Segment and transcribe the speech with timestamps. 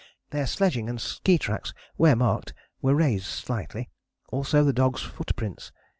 [0.31, 3.91] Their sledging and ski tracks, where marked, were raised slightly,
[4.31, 5.71] also the dogs' footprints.